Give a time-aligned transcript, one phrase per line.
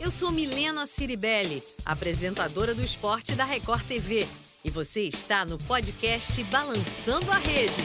[0.00, 4.28] Eu sou Milena Ciribelli, apresentadora do esporte da Record TV.
[4.64, 7.82] E você está no podcast Balançando a Rede.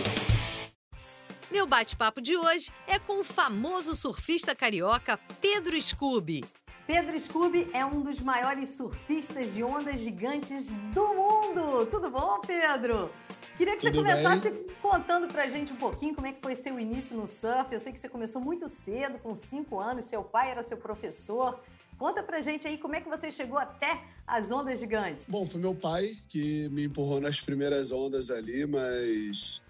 [1.51, 6.43] Meu bate-papo de hoje é com o famoso surfista carioca Pedro Scooby.
[6.85, 11.85] Pedro Scooby é um dos maiores surfistas de ondas gigantes do mundo.
[11.87, 13.09] Tudo bom, Pedro?
[13.57, 14.65] Queria que Tudo você começasse bem?
[14.81, 17.71] contando pra gente um pouquinho como é que foi seu início no surf.
[17.71, 21.59] Eu sei que você começou muito cedo, com 5 anos, seu pai era seu professor.
[21.97, 25.25] Conta pra gente aí como é que você chegou até as ondas gigantes.
[25.27, 29.61] Bom, foi meu pai que me empurrou nas primeiras ondas ali, mas.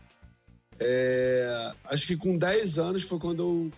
[0.79, 3.71] É, acho que com 10 anos foi quando eu,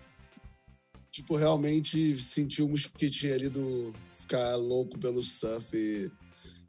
[1.11, 5.75] tipo, realmente senti o mosquitinho ali do ficar louco pelo surf.
[5.75, 6.11] E,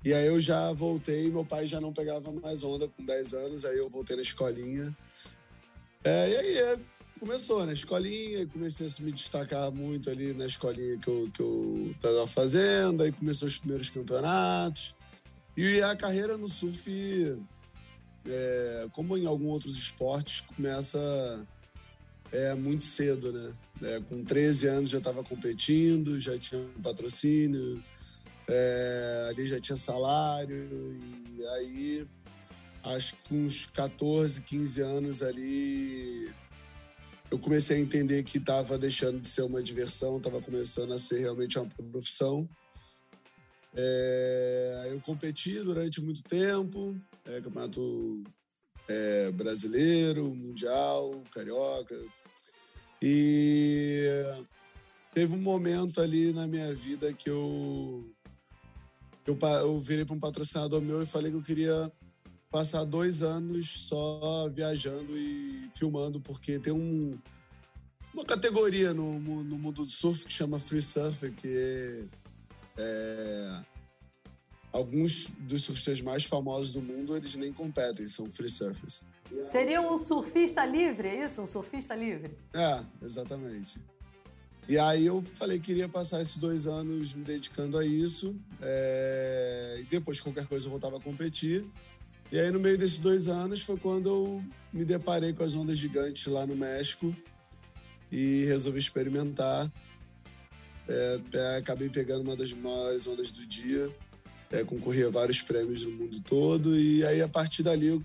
[0.04, 3.64] e aí eu já voltei, meu pai já não pegava mais onda com 10 anos,
[3.64, 4.96] aí eu voltei na escolinha.
[6.04, 6.78] É, e aí é,
[7.18, 11.40] começou na escolinha, e comecei a me destacar muito ali na escolinha que eu, que
[11.40, 14.94] eu tava fazendo, aí começou os primeiros campeonatos.
[15.56, 17.38] E a carreira no surf,
[18.26, 21.46] é, como em alguns outros esportes, começa
[22.32, 23.54] é, muito cedo, né?
[23.82, 27.82] É, com 13 anos já estava competindo, já tinha um patrocínio,
[28.48, 30.68] é, ali já tinha salário,
[31.36, 32.06] e aí
[32.84, 36.32] acho que com uns 14, 15 anos ali
[37.30, 41.20] eu comecei a entender que estava deixando de ser uma diversão, estava começando a ser
[41.20, 42.48] realmente uma profissão.
[43.74, 48.22] É, eu competi durante muito tempo, é, campeonato
[48.88, 51.96] é, brasileiro, mundial, carioca.
[53.02, 54.06] E
[55.12, 58.08] teve um momento ali na minha vida que eu,
[59.26, 61.92] eu, eu virei para um patrocinador meu e falei que eu queria
[62.50, 67.18] passar dois anos só viajando e filmando, porque tem um,
[68.14, 72.04] uma categoria no, no mundo do surf que chama Free Surfer, que é,
[72.78, 73.64] é,
[74.72, 79.00] alguns dos surfistas mais famosos do mundo, eles nem competem, são Free Surfers.
[79.44, 81.42] Seria um surfista livre, é isso?
[81.42, 82.36] Um surfista livre?
[82.54, 83.80] É, exatamente.
[84.68, 88.36] E aí eu falei que queria passar esses dois anos me dedicando a isso.
[88.60, 89.78] É...
[89.80, 91.64] E depois, qualquer coisa, eu voltava a competir.
[92.30, 95.78] E aí, no meio desses dois anos, foi quando eu me deparei com as ondas
[95.78, 97.14] gigantes lá no México
[98.10, 99.70] e resolvi experimentar.
[100.88, 103.88] É, é, acabei pegando uma das maiores ondas do dia,
[104.50, 108.04] é, concorri a vários prêmios no mundo todo, e aí, a partir dali, eu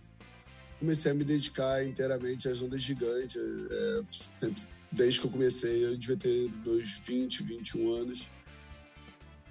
[0.79, 3.37] comecei a me dedicar inteiramente às ondas gigantes.
[3.37, 4.49] É,
[4.91, 8.29] desde que eu comecei, eu devia ter meus 20, 21 anos.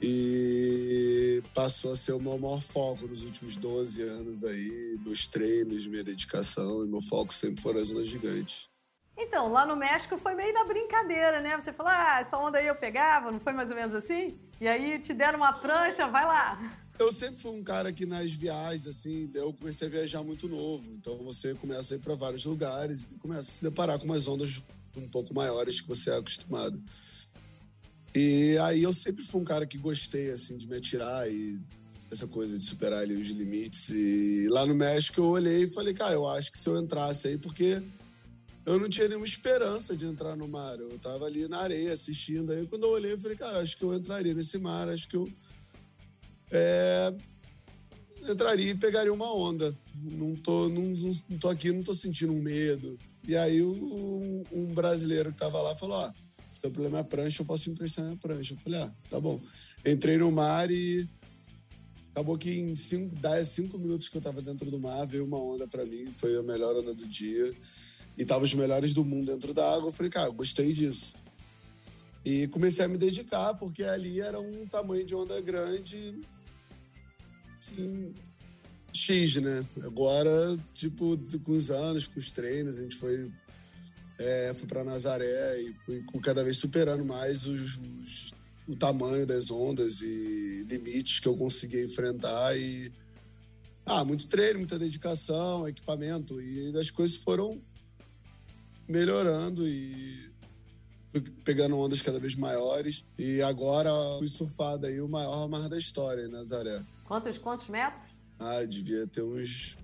[0.02, 5.86] E passou a ser o meu maior foco nos últimos 12 anos aí, meus treinos,
[5.86, 8.68] minha dedicação, e meu foco sempre foram as ondas gigantes.
[9.16, 11.58] Então, lá no México foi meio da brincadeira, né?
[11.60, 14.38] Você falou, ah, essa onda aí eu pegava, não foi mais ou menos assim?
[14.58, 16.58] E aí te deram uma prancha, vai lá.
[16.98, 20.92] Eu sempre fui um cara que nas viagens, assim, eu comecei a viajar muito novo.
[20.92, 24.26] Então você começa a ir para vários lugares e começa a se deparar com umas
[24.26, 24.62] ondas
[24.96, 26.82] um pouco maiores que você é acostumado.
[28.14, 31.60] E aí eu sempre fui um cara que gostei, assim, de me atirar e
[32.10, 33.88] essa coisa de superar ali os limites.
[33.90, 37.28] E lá no México eu olhei e falei, cara, eu acho que se eu entrasse
[37.28, 37.80] aí, porque
[38.66, 40.78] eu não tinha nenhuma esperança de entrar no mar.
[40.78, 42.52] Eu tava ali na areia assistindo.
[42.52, 45.16] Aí quando eu olhei, eu falei, cara, acho que eu entraria nesse mar, acho que
[45.16, 45.30] eu
[46.50, 47.14] é,
[48.28, 49.76] entraria e pegaria uma onda.
[49.94, 50.82] Não tô, não,
[51.28, 52.98] não tô aqui, não tô sentindo um medo.
[53.26, 56.12] E aí um, um brasileiro que tava lá falou, ó,
[56.60, 58.52] se teu problema é a prancha, eu posso te emprestar minha prancha.
[58.52, 59.40] Eu falei, ah, tá bom.
[59.84, 61.08] Entrei no mar e
[62.10, 65.38] acabou que em 5, 10, 5 minutos que eu tava dentro do mar, veio uma
[65.38, 67.56] onda para mim, foi a melhor onda do dia.
[68.18, 69.88] E tava os melhores do mundo dentro da água.
[69.88, 71.14] Eu falei, cara, gostei disso.
[72.22, 76.20] E comecei a me dedicar, porque ali era um tamanho de onda grande,
[77.58, 78.12] assim,
[78.92, 79.66] X, né?
[79.82, 83.32] Agora, tipo, com os anos, com os treinos, a gente foi
[84.20, 88.34] é, fui para Nazaré e fui cada vez superando mais os, os,
[88.68, 92.92] o tamanho das ondas e limites que eu conseguia enfrentar e
[93.86, 97.60] ah, muito treino, muita dedicação, equipamento e as coisas foram
[98.86, 100.30] melhorando e
[101.08, 105.78] fui pegando ondas cada vez maiores e agora fui surfado aí o maior mar da
[105.78, 106.84] história em Nazaré.
[107.04, 108.10] Quantos quantos metros?
[108.38, 109.78] Ah, devia ter uns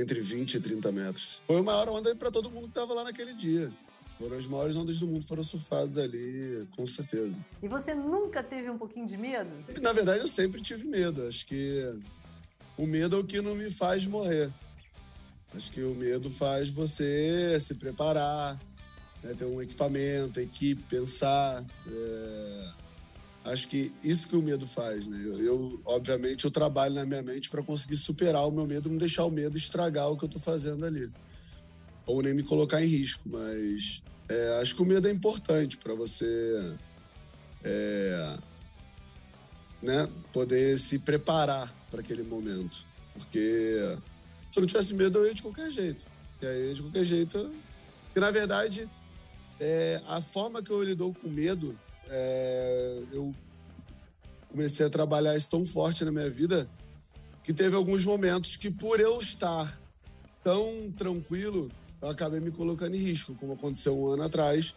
[0.00, 1.42] entre 20 e 30 metros.
[1.46, 3.72] Foi a maior onda para todo mundo que estava lá naquele dia.
[4.18, 7.44] Foram as maiores ondas do mundo, foram surfadas ali, com certeza.
[7.62, 9.50] E você nunca teve um pouquinho de medo?
[9.80, 11.26] Na verdade, eu sempre tive medo.
[11.26, 12.00] Acho que
[12.76, 14.52] o medo é o que não me faz morrer.
[15.54, 18.58] Acho que o medo faz você se preparar,
[19.22, 21.64] né, ter um equipamento, equipe, pensar.
[21.86, 22.87] É...
[23.48, 25.18] Acho que isso que o medo faz, né?
[25.24, 28.98] Eu, eu obviamente, eu trabalho na minha mente para conseguir superar o meu medo, não
[28.98, 31.10] deixar o medo estragar o que eu tô fazendo ali.
[32.06, 35.94] Ou nem me colocar em risco, mas é, acho que o medo é importante para
[35.94, 36.76] você
[37.64, 38.36] é,
[39.82, 42.86] né, poder se preparar para aquele momento.
[43.14, 43.98] Porque
[44.50, 46.06] se eu não tivesse medo, eu ia de qualquer jeito.
[46.42, 47.54] E aí, de qualquer jeito.
[48.04, 48.88] Porque, na verdade,
[49.58, 51.78] é, a forma que eu lido com medo,
[52.10, 53.34] é, eu
[54.50, 56.68] comecei a trabalhar isso tão forte na minha vida
[57.42, 59.80] que teve alguns momentos que, por eu estar
[60.44, 61.70] tão tranquilo,
[62.00, 64.74] eu acabei me colocando em risco, como aconteceu um ano atrás.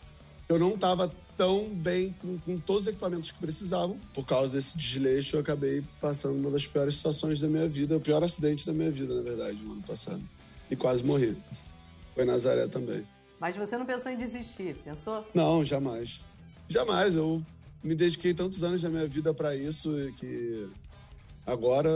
[0.47, 3.99] Eu não estava tão bem com, com, todos os equipamentos que precisavam.
[4.13, 7.99] Por causa desse desleixo, eu acabei passando uma das piores situações da minha vida, o
[7.99, 10.23] pior acidente da minha vida, na verdade, no ano passado.
[10.69, 11.37] E quase morri.
[12.15, 13.07] Foi Nazaré também.
[13.39, 15.27] Mas você não pensou em desistir, pensou?
[15.33, 16.23] Não, jamais.
[16.71, 17.15] Jamais.
[17.15, 17.45] Eu
[17.83, 20.69] me dediquei tantos anos da minha vida para isso que
[21.45, 21.89] agora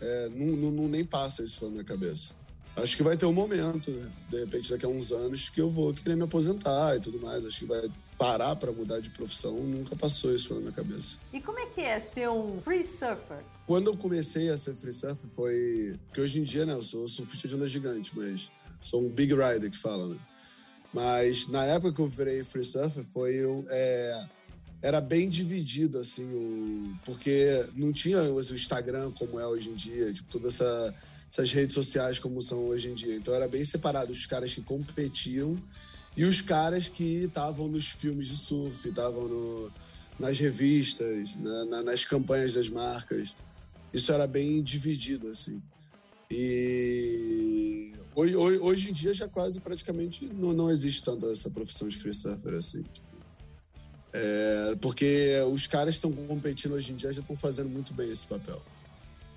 [0.00, 2.34] é, não, não, nem passa isso pela minha cabeça.
[2.76, 3.90] Acho que vai ter um momento,
[4.30, 7.44] de repente daqui a uns anos, que eu vou querer me aposentar e tudo mais.
[7.44, 11.18] Acho que vai parar para mudar de profissão, nunca passou isso pela minha cabeça.
[11.32, 13.42] E como é que é ser um free surfer?
[13.66, 15.98] Quando eu comecei a ser free surfer foi...
[16.06, 19.34] Porque hoje em dia, né, eu sou surfista de onda gigante, mas sou um big
[19.34, 20.18] rider que fala, né?
[20.92, 23.40] Mas na época que eu virei free surfer foi...
[23.68, 24.26] É
[24.84, 26.98] era bem dividido, assim, o...
[27.04, 30.92] porque não tinha o Instagram como é hoje em dia, tipo, toda essa
[31.32, 33.16] essas redes sociais como são hoje em dia.
[33.16, 35.56] Então era bem separado os caras que competiam
[36.14, 39.70] e os caras que estavam nos filmes de surf, estavam
[40.18, 43.34] nas revistas, né, na, nas campanhas das marcas.
[43.94, 45.62] Isso era bem dividido, assim.
[46.34, 51.98] E hoje, hoje em dia já quase praticamente não, não existe tanto essa profissão de
[51.98, 52.82] free surfer, assim.
[54.14, 58.26] É, porque os caras estão competindo hoje em dia já estão fazendo muito bem esse
[58.26, 58.62] papel.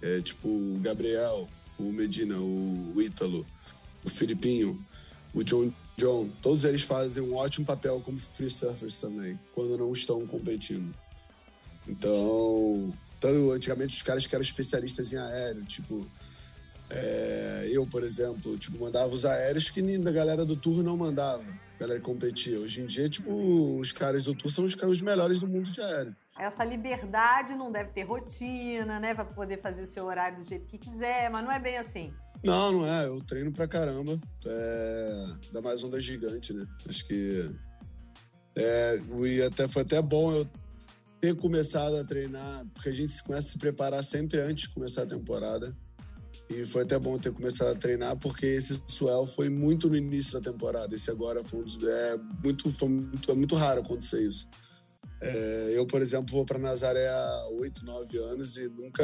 [0.01, 3.45] É, tipo o Gabriel, o Medina, o Ítalo,
[4.06, 4.81] o Filipinho,
[5.33, 9.91] o John John, todos eles fazem um ótimo papel como free surfers também, quando não
[9.91, 10.95] estão competindo.
[11.86, 16.06] Então, então antigamente os caras que eram especialistas em aéreo, tipo,
[16.89, 21.41] é, eu, por exemplo, tipo, mandava os aéreos que a galera do tour não mandava,
[21.41, 22.59] a galera que competia.
[22.59, 23.31] Hoje em dia, tipo,
[23.79, 26.15] os caras do tour são os, os melhores do mundo de aéreo.
[26.37, 29.15] Essa liberdade não deve ter rotina, né?
[29.15, 32.13] Pra poder fazer seu horário do jeito que quiser, mas não é bem assim.
[32.43, 33.07] Não, não é.
[33.07, 34.19] Eu treino pra caramba.
[34.45, 35.25] É...
[35.51, 36.65] Dá mais onda gigante, né?
[36.88, 37.55] Acho que.
[38.55, 38.99] É...
[39.25, 40.45] E até, foi até bom eu
[41.21, 45.03] ter começado a treinar, porque a gente começa a se preparar sempre antes de começar
[45.03, 45.75] a temporada.
[46.50, 50.39] E foi até bom ter começado a treinar, porque esse swell foi muito no início
[50.39, 50.94] da temporada.
[50.94, 54.47] Esse agora foi, é, muito, foi muito, é muito raro acontecer isso.
[55.21, 59.03] É, eu, por exemplo, vou para Nazaré há oito, nove anos e nunca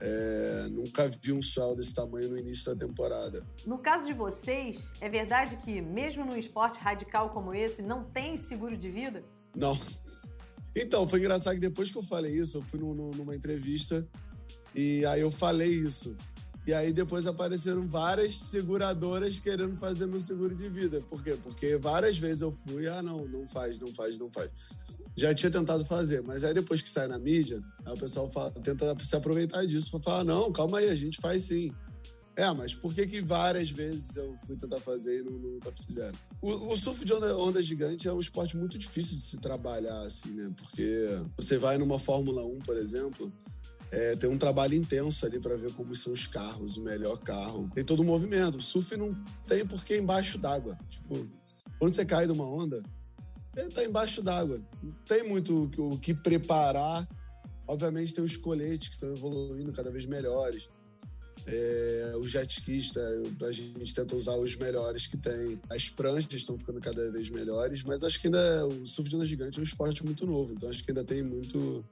[0.00, 3.42] é, nunca vi um sol desse tamanho no início da temporada.
[3.66, 8.36] No caso de vocês, é verdade que mesmo num esporte radical como esse, não tem
[8.36, 9.22] seguro de vida?
[9.56, 9.78] Não.
[10.76, 14.06] Então, foi engraçado que depois que eu falei isso, eu fui numa entrevista
[14.74, 16.16] e aí eu falei isso.
[16.66, 21.02] E aí depois apareceram várias seguradoras querendo fazer meu seguro de vida.
[21.02, 21.38] Por quê?
[21.42, 24.50] Porque várias vezes eu fui, ah, não, não faz, não faz, não faz.
[25.16, 28.96] Já tinha tentado fazer, mas aí depois que sai na mídia, o pessoal fala, tenta
[28.98, 31.70] se aproveitar disso falar, não, calma aí, a gente faz sim.
[32.36, 36.18] É, mas por que que várias vezes eu fui tentar fazer e não, nunca fizeram?
[36.42, 40.00] O, o, surf de onda, onda gigante é um esporte muito difícil de se trabalhar,
[40.00, 40.52] assim, né?
[40.56, 43.32] Porque você vai numa Fórmula 1, por exemplo,
[43.94, 47.70] é, tem um trabalho intenso ali para ver como são os carros, o melhor carro.
[47.72, 48.56] Tem todo o movimento.
[48.56, 49.14] O surf não
[49.46, 50.76] tem porque embaixo d'água.
[50.90, 51.24] Tipo,
[51.78, 52.82] quando você cai de uma onda,
[53.56, 54.60] ele tá embaixo d'água.
[54.82, 57.08] Não tem muito o que preparar.
[57.68, 60.68] Obviamente tem os coletes que estão evoluindo cada vez melhores.
[61.46, 63.46] É, os jet skis, tá?
[63.46, 65.60] a gente tenta usar os melhores que tem.
[65.70, 69.24] As pranchas estão ficando cada vez melhores, mas acho que ainda o surf de onda
[69.24, 71.84] gigante é um esporte muito novo, então acho que ainda tem muito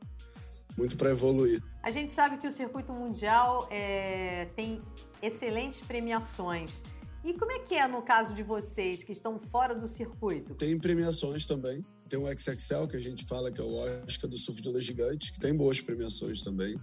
[0.77, 1.63] muito para evoluir.
[1.83, 4.81] A gente sabe que o circuito mundial é, tem
[5.21, 6.73] excelentes premiações.
[7.25, 10.55] E como é que é no caso de vocês que estão fora do circuito?
[10.55, 11.85] Tem premiações também.
[12.09, 13.75] Tem o XXL, que a gente fala que é o
[14.05, 16.77] Oscar do surf de onda gigante, que tem boas premiações também.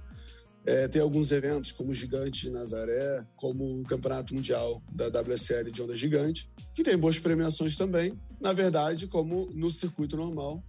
[0.65, 5.71] É, tem alguns eventos, como o Gigante de Nazaré, como o Campeonato Mundial da WSL
[5.71, 8.13] de Onda Gigante, que tem boas premiações também.
[8.41, 10.63] Na verdade, como no circuito normal,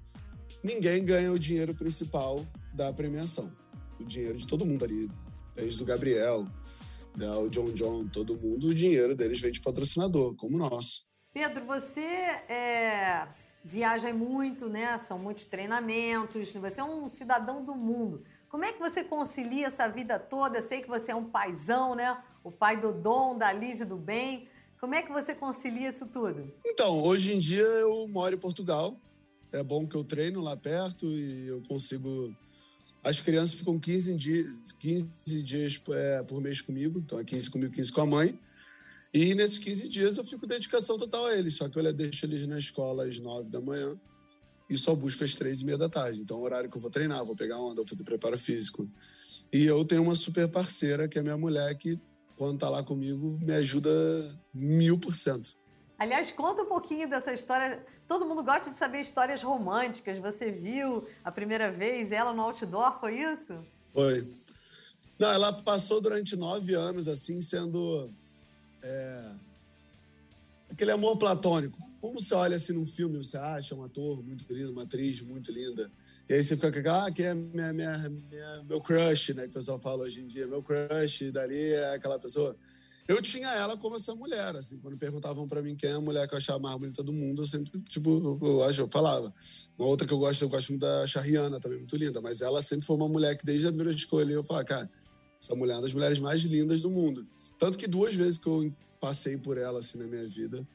[0.62, 3.50] ninguém ganha o dinheiro principal da premiação.
[3.98, 5.10] O dinheiro de todo mundo ali,
[5.54, 6.46] desde o Gabriel,
[7.16, 11.04] né, o John John, todo mundo, o dinheiro deles vem de patrocinador, como o nosso.
[11.32, 13.28] Pedro, você é,
[13.64, 14.98] viaja muito, né?
[14.98, 18.24] São muitos treinamentos, você é um cidadão do mundo.
[18.48, 20.58] Como é que você concilia essa vida toda?
[20.58, 22.20] Eu sei que você é um paizão, né?
[22.42, 24.48] O pai do Dom, da Liz e do Bem.
[24.80, 26.52] Como é que você concilia isso tudo?
[26.66, 28.96] Então, hoje em dia eu moro em Portugal.
[29.52, 32.34] É bom que eu treino lá perto e eu consigo.
[33.02, 37.74] As crianças ficam 15 dias, 15 dias é, por mês comigo, então é 15 comigo,
[37.74, 38.38] 15 com a mãe.
[39.12, 42.46] E nesses 15 dias eu fico dedicação total a eles, só que eu deixo eles
[42.46, 43.98] na escola às 9 da manhã
[44.68, 46.20] e só busco às 3 e meia da tarde.
[46.20, 48.88] Então é o horário que eu vou treinar, vou pegar onda, vou fazer preparo físico.
[49.52, 51.98] E eu tenho uma super parceira, que é minha mulher, que
[52.36, 53.90] quando tá lá comigo, me ajuda
[54.54, 55.58] mil por cento.
[55.98, 57.84] Aliás, conta um pouquinho dessa história.
[58.10, 60.18] Todo mundo gosta de saber histórias românticas.
[60.18, 63.56] Você viu a primeira vez ela no outdoor, foi isso?
[63.94, 64.28] Foi.
[65.16, 68.10] Não, ela passou durante nove anos, assim, sendo.
[68.82, 69.32] É,
[70.72, 71.78] aquele amor platônico.
[72.00, 75.52] Como você olha assim num filme, você acha um ator muito lindo, uma atriz muito
[75.52, 75.88] linda.
[76.28, 79.44] E aí você fica com ah, que é minha, minha, minha, meu crush, né?
[79.44, 82.56] Que o pessoal fala hoje em dia, meu crush, dali é aquela pessoa.
[83.08, 86.28] Eu tinha ela como essa mulher, assim, quando perguntavam para mim quem é a mulher
[86.28, 89.34] que eu achava mais bonita do mundo, eu sempre, tipo, eu, acho, eu falava.
[89.76, 92.62] Uma outra que eu gosto, eu gosto muito da Shariana, também muito linda, mas ela
[92.62, 94.90] sempre foi uma mulher que desde a primeira escolha eu falava, cara,
[95.42, 97.26] essa mulher é uma das mulheres mais lindas do mundo.
[97.58, 100.66] Tanto que duas vezes que eu passei por ela, assim, na minha vida,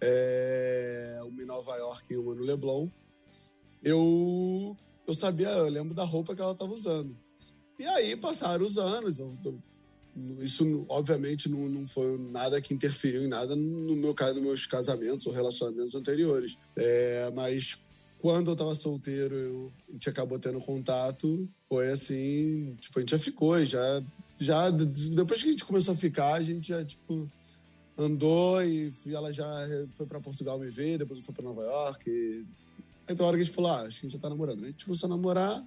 [0.00, 2.88] é, uma em Nova York e uma no Leblon,
[3.82, 4.76] eu,
[5.06, 7.16] eu sabia, eu lembro da roupa que ela estava usando.
[7.78, 9.62] E aí passaram os anos, eu, eu,
[10.38, 14.66] isso obviamente não, não foi nada que interferiu em nada no meu caso, nos meus
[14.66, 16.58] casamentos ou relacionamentos anteriores.
[16.76, 17.78] É, mas
[18.20, 23.10] quando eu estava solteiro, eu, a gente acabou tendo contato, foi assim, tipo, a gente
[23.10, 24.02] já ficou, já,
[24.38, 27.28] já depois que a gente começou a ficar, a gente já, tipo,
[27.96, 29.46] andou e ela já
[29.94, 32.44] foi para Portugal me ver, depois foi para Nova York, e
[33.14, 34.62] tem uma hora que a gente falou, ah, acho que a gente já tá namorando.
[34.62, 35.64] A gente começou a namorar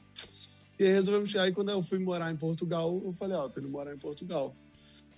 [0.84, 1.36] e aí resolvemos.
[1.36, 3.98] Aí quando eu fui morar em Portugal, eu falei, ó, oh, tô indo morar em
[3.98, 4.56] Portugal.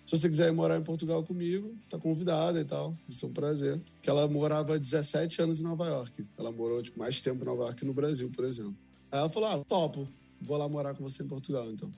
[0.06, 2.96] Se você quiser ir morar em Portugal comigo, tá convidada e tal.
[3.08, 3.82] Isso é um prazer.
[4.02, 6.26] Que ela morava 17 anos em Nova York.
[6.38, 8.76] Ela morou tipo, mais tempo em Nova York que no Brasil, por exemplo.
[9.10, 10.08] Aí ela falou, ah, topo.
[10.42, 11.90] Vou lá morar com você em Portugal, então.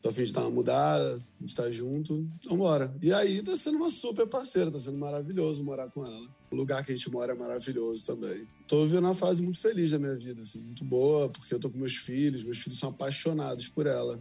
[0.00, 2.94] Tô a fim de estar uma mudada, gente tá junto, então bora.
[3.02, 6.26] E aí tá sendo uma super parceira, tá sendo maravilhoso morar com ela.
[6.50, 8.46] O lugar que a gente mora é maravilhoso também.
[8.66, 11.68] Tô vivendo uma fase muito feliz da minha vida, assim, muito boa, porque eu tô
[11.68, 14.18] com meus filhos, meus filhos são apaixonados por ela.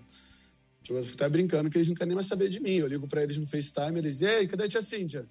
[0.84, 2.72] Tipo, eu fico até brincando que eles não querem nem mais saber de mim.
[2.72, 5.26] Eu ligo pra eles no FaceTime, eles dizem, ei, cadê a tia Cíntia?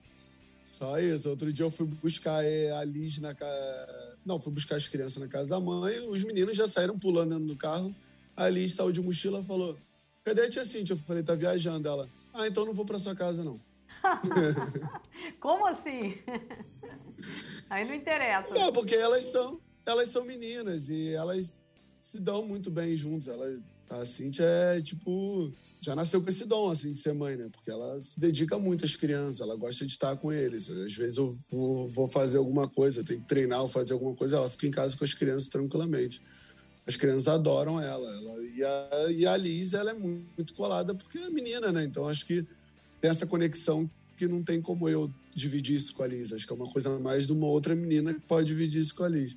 [0.63, 1.29] Só isso.
[1.29, 4.17] Outro dia eu fui buscar eh, a Liz na casa.
[4.25, 7.47] Não, fui buscar as crianças na casa da mãe, os meninos já saíram pulando dentro
[7.47, 7.95] do carro.
[8.37, 9.77] A Liz saiu de mochila e falou:
[10.25, 10.95] Cadê a tia Cintia?
[10.95, 11.89] Eu falei, tá viajando.
[11.89, 13.59] Ela, ah, então não vou pra sua casa, não.
[15.41, 16.15] Como assim?
[17.71, 18.55] Aí não interessa.
[18.55, 21.61] Não, porque elas são, elas são meninas e elas
[22.01, 23.29] se dão muito bem juntas.
[23.29, 23.59] Ela,
[23.91, 27.49] a Cintia é, tipo, já nasceu com esse dom, assim, de ser mãe, né?
[27.51, 30.71] Porque ela se dedica muito às crianças, ela gosta de estar com eles.
[30.71, 34.15] Às vezes eu vou, vou fazer alguma coisa, eu tenho que treinar ou fazer alguma
[34.15, 36.23] coisa, ela fica em casa com as crianças tranquilamente
[36.89, 38.09] as crianças adoram ela.
[38.09, 41.85] ela e, a, e a Liz, ela é muito colada porque é menina, né?
[41.85, 42.47] Então acho que
[42.99, 46.33] tem essa conexão que não tem como eu dividir isso com a Liz.
[46.33, 49.05] Acho que é uma coisa mais de uma outra menina que pode dividir isso com
[49.05, 49.37] a Liz.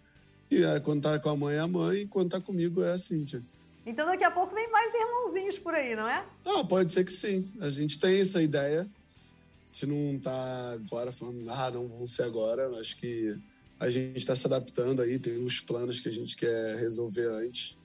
[0.49, 2.93] E é, quando tá com a mãe é a mãe, e quando tá comigo é
[2.93, 3.43] a Cíntia.
[3.85, 6.25] Então daqui a pouco vem mais irmãozinhos por aí, não é?
[6.45, 7.51] Ah, pode ser que sim.
[7.59, 8.81] A gente tem essa ideia.
[8.81, 12.69] A gente não tá agora falando, ah, não, vamos ser agora.
[12.79, 13.37] Acho que
[13.81, 17.75] a gente está se adaptando aí, tem uns planos que a gente quer resolver antes.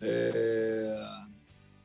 [0.00, 0.92] É...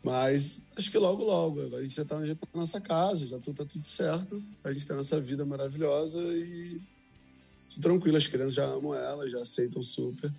[0.04, 1.62] Mas acho que logo, logo.
[1.76, 4.44] A gente já está na nossa casa, já está tudo certo.
[4.64, 6.82] A gente tem a nossa vida maravilhosa e
[7.70, 8.18] tudo tranquilo.
[8.18, 10.34] As crianças já amam ela, já aceitam super.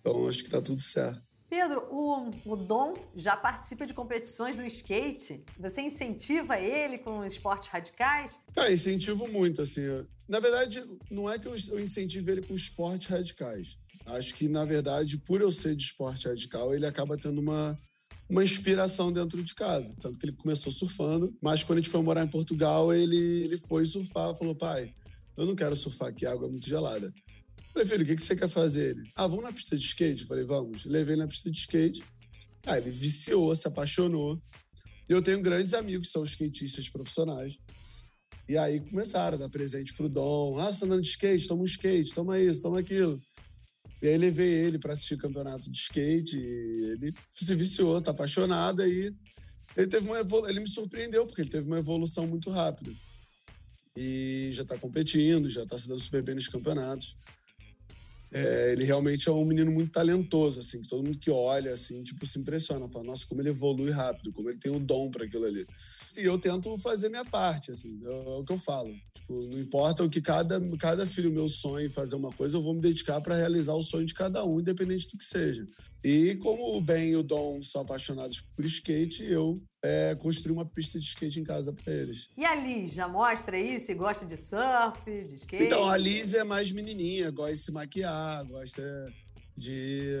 [0.00, 1.32] Então acho que está tudo certo.
[1.54, 5.44] Pedro, o, o Dom já participa de competições do skate.
[5.56, 8.32] Você incentiva ele com esportes radicais?
[8.56, 9.82] Ah, incentivo muito, assim.
[10.28, 13.78] Na verdade, não é que eu, eu incentivo ele com esportes radicais.
[14.04, 17.76] Acho que, na verdade, por eu ser de esporte radical, ele acaba tendo uma,
[18.28, 19.94] uma inspiração dentro de casa.
[20.00, 23.58] Tanto que ele começou surfando, mas quando a gente foi morar em Portugal, ele, ele
[23.58, 24.36] foi surfar.
[24.36, 24.92] Falou, pai,
[25.36, 27.12] eu não quero surfar aqui, a água é muito gelada.
[27.74, 28.90] Falei, filho, o que, que você quer fazer?
[28.90, 30.24] Ele, ah, vamos na pista de skate?
[30.26, 30.84] Falei, vamos.
[30.84, 32.04] Levei na pista de skate.
[32.64, 34.40] Ah, ele viciou, se apaixonou.
[35.08, 37.58] E eu tenho grandes amigos que são skatistas profissionais.
[38.48, 40.56] E aí começaram a dar presente pro Dom.
[40.60, 41.48] Ah, você tá andando de skate?
[41.48, 43.20] Toma um skate, toma isso, toma aquilo.
[44.00, 46.36] E aí levei ele para assistir o campeonato de skate.
[46.36, 48.82] ele se viciou, tá apaixonado.
[48.82, 49.12] Aí
[49.76, 50.48] ele teve uma evolu...
[50.48, 52.92] ele me surpreendeu, porque ele teve uma evolução muito rápida.
[53.96, 57.16] E já tá competindo, já tá se dando super bem nos campeonatos.
[58.36, 62.02] É, ele realmente é um menino muito talentoso, assim, que todo mundo que olha, assim,
[62.02, 65.08] tipo, se impressiona, fala, nossa, como ele evolui rápido, como ele tem o um dom
[65.08, 65.64] para aquilo ali.
[66.18, 68.92] E eu tento fazer minha parte, assim, é, é o que eu falo.
[69.14, 72.62] Tipo, não importa o que cada, cada filho meu sonha em fazer uma coisa, eu
[72.62, 75.64] vou me dedicar para realizar o sonho de cada um, independente do que seja.
[76.04, 80.66] E como o Ben e o Dom são apaixonados por skate, eu é, construí uma
[80.66, 82.28] pista de skate em casa para eles.
[82.36, 85.64] E a Liz, já mostra aí se gosta de surf, de skate?
[85.64, 89.06] Então, a Liz é mais menininha, gosta de se maquiar, gosta
[89.56, 90.14] de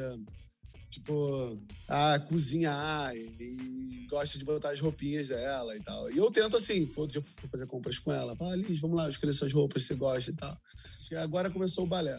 [0.88, 6.10] tipo, a cozinhar e gosta de botar as roupinhas dela e tal.
[6.10, 8.34] E eu tento assim, outro dia fui fazer compras com ela.
[8.36, 10.56] Fala, Liz, vamos lá, escolher suas roupas, você gosta e tal.
[11.10, 12.18] E agora começou o balé.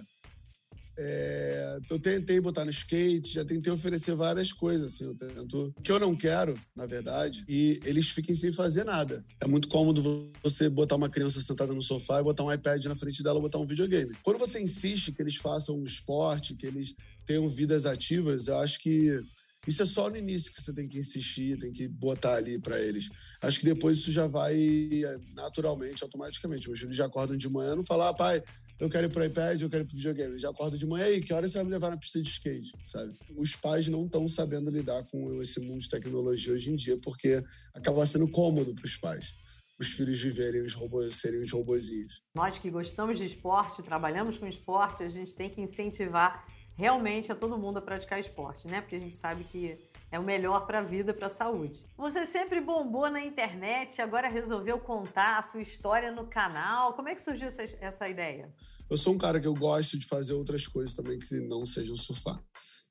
[0.98, 5.74] É, eu tentei botar no skate, já tentei oferecer várias coisas, assim, eu tento.
[5.76, 9.24] O que eu não quero, na verdade, e eles fiquem sem fazer nada.
[9.42, 12.96] É muito cômodo você botar uma criança sentada no sofá e botar um iPad na
[12.96, 14.16] frente dela, botar um videogame.
[14.24, 18.80] Quando você insiste que eles façam um esporte, que eles tenham vidas ativas, eu acho
[18.80, 19.22] que
[19.68, 22.80] isso é só no início que você tem que insistir, tem que botar ali para
[22.80, 23.10] eles.
[23.42, 26.68] Acho que depois isso já vai é, naturalmente, automaticamente.
[26.68, 28.44] Meus filhos já acordam de manhã, não falar, ah, pai,
[28.80, 30.34] eu quero ir pro iPad, eu quero ir pro videogame.
[30.34, 32.30] Eu já acordo de manhã, e que hora você vai me levar na pista de
[32.30, 33.18] skate, sabe?
[33.36, 37.44] Os pais não estão sabendo lidar com esse mundo de tecnologia hoje em dia, porque
[37.74, 39.34] acaba sendo cômodo para os pais
[39.80, 42.24] os filhos viverem os robôs, serem os robozinhos.
[42.34, 47.36] Nós que gostamos de esporte, trabalhamos com esporte, a gente tem que incentivar realmente a
[47.36, 48.82] todo mundo a praticar esporte, né?
[48.82, 49.78] Porque a gente sabe que
[50.16, 51.84] é o melhor para a vida, para a saúde.
[51.98, 56.94] Você sempre bombou na internet, agora resolveu contar a sua história no canal.
[56.94, 58.50] Como é que surgiu essa, essa ideia?
[58.90, 61.96] Eu sou um cara que eu gosto de fazer outras coisas também que não sejam
[61.96, 62.42] surfar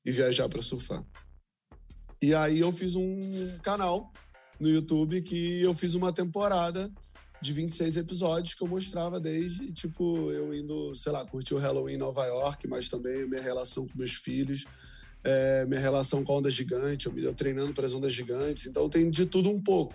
[0.05, 1.03] e viajar para surfar.
[2.21, 3.19] E aí eu fiz um
[3.63, 4.13] canal
[4.59, 6.91] no YouTube que eu fiz uma temporada
[7.41, 11.95] de 26 episódios que eu mostrava desde, tipo, eu indo, sei lá, curtir o Halloween
[11.95, 14.65] em Nova York, mas também minha relação com meus filhos,
[15.25, 18.87] é, minha relação com a onda gigante, eu, eu treinando para as ondas gigantes, então
[18.87, 19.93] tem de tudo um pouco.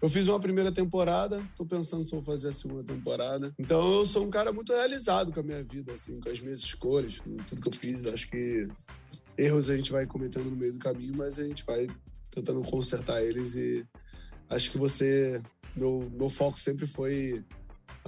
[0.00, 3.52] Eu fiz uma primeira temporada, tô pensando se vou fazer a segunda temporada.
[3.58, 6.58] Então eu sou um cara muito realizado com a minha vida, assim, com as minhas
[6.58, 8.06] escolhas, com tudo que eu fiz.
[8.06, 8.68] Acho que
[9.36, 11.86] erros a gente vai cometendo no meio do caminho, mas a gente vai
[12.30, 13.84] tentando consertar eles e
[14.48, 15.42] acho que você.
[15.76, 17.44] Meu, meu foco sempre foi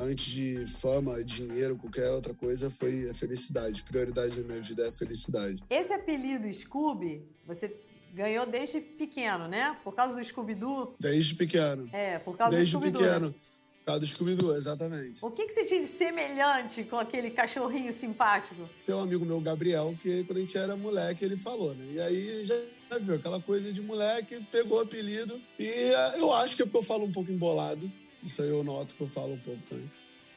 [0.01, 3.85] antes de fama, dinheiro, qualquer outra coisa, foi a felicidade.
[3.85, 5.63] Prioridade da minha vida é a felicidade.
[5.69, 7.71] Esse apelido Scooby, você
[8.15, 9.77] ganhou desde pequeno, né?
[9.85, 10.95] Por causa do Scooby-Doo?
[10.99, 11.89] Desde pequeno.
[11.93, 13.03] É, por causa desde do Scooby-Doo.
[13.03, 13.29] Desde né?
[13.29, 13.51] pequeno.
[13.81, 15.25] Por causa do Scooby-Doo, exatamente.
[15.25, 18.69] O que, que você tinha de semelhante com aquele cachorrinho simpático?
[18.85, 21.85] Tem um amigo meu, Gabriel, que quando a gente era moleque, ele falou, né?
[21.93, 22.57] E aí já
[23.01, 25.41] viu aquela coisa de moleque, pegou o apelido.
[25.59, 27.91] E eh, eu acho que é porque eu falo um pouco embolado.
[28.23, 29.91] Isso aí eu noto que eu falo um pouco também.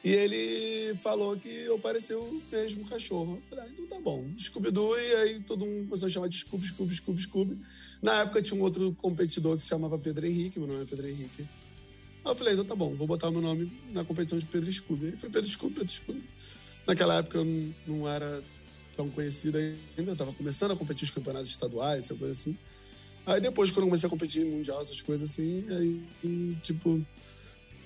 [0.04, 3.36] E ele falou que eu parecia o mesmo cachorro.
[3.36, 4.28] Eu falei, ah, então tá bom.
[4.38, 7.58] Scooby-Doo, e aí todo mundo começou a chamar de Scooby, Scooby, Scooby, Scooby.
[8.02, 11.08] Na época tinha um outro competidor que se chamava Pedro Henrique, meu nome é Pedro
[11.08, 11.48] Henrique.
[12.22, 15.06] Aí eu falei, então tá bom, vou botar meu nome na competição de Pedro Scooby.
[15.06, 16.22] Ele foi Pedro Scooby, Pedro Scooby.
[16.86, 18.44] Naquela época eu não, não era
[18.94, 22.56] tão conhecido ainda, eu tava começando a competir os campeonatos estaduais, essa coisa assim.
[23.26, 26.02] Aí depois, quando eu comecei a competir em mundial, essas coisas assim, aí,
[26.62, 27.06] tipo, o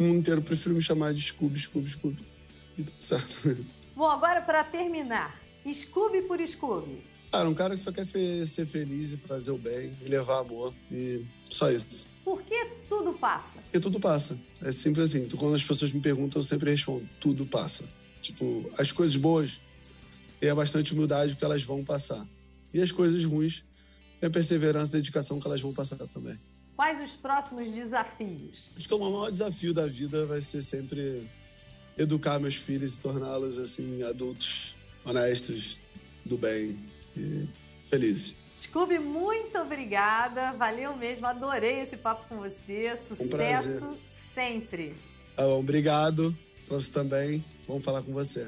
[0.05, 2.27] mundo inteiro prefiro me chamar de Scooby, Scooby, Scooby.
[2.77, 3.65] E tudo certo.
[3.95, 7.03] Bom, agora para terminar, Scooby por Scooby.
[7.31, 10.75] Cara, um cara que só quer ser feliz e fazer o bem e levar amor.
[10.91, 12.11] E só isso.
[12.25, 13.61] Por que tudo passa?
[13.61, 14.41] Porque tudo passa.
[14.63, 15.29] É simples assim.
[15.37, 17.91] Quando as pessoas me perguntam, eu sempre respondo: tudo passa.
[18.23, 19.61] Tipo, as coisas boas,
[20.41, 22.27] tenha bastante humildade porque elas vão passar.
[22.73, 23.65] E as coisas ruins,
[24.21, 26.39] tenha perseverança e dedicação que elas vão passar também.
[26.79, 28.71] Quais os próximos desafios?
[28.77, 31.29] Acho que o maior desafio da vida vai ser sempre
[31.97, 35.81] educar meus filhos e torná-los assim adultos, honestos,
[36.25, 36.79] do bem
[37.17, 37.49] e
[37.83, 38.37] felizes.
[38.57, 40.53] Scooby, muito obrigada.
[40.53, 42.97] Valeu mesmo, adorei esse papo com você.
[42.97, 43.99] Sucesso um
[44.33, 44.95] sempre.
[45.35, 46.33] Tá bom, obrigado.
[46.69, 47.45] Você também.
[47.67, 48.47] Vamos falar com você.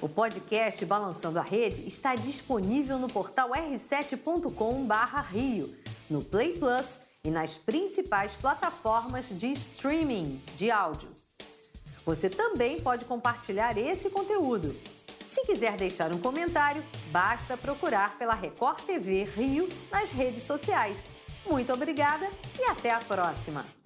[0.00, 5.74] O podcast Balançando a Rede está disponível no portal r7.com/rio,
[6.08, 11.08] no Play Plus e nas principais plataformas de streaming de áudio.
[12.06, 14.72] Você também pode compartilhar esse conteúdo.
[15.26, 21.06] Se quiser deixar um comentário, basta procurar pela Record TV Rio nas redes sociais.
[21.44, 23.77] Muito obrigada e até a próxima!